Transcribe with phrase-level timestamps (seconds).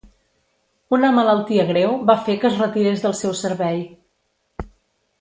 [0.97, 3.81] Una malaltia greu va fer que es retirés del seu servei.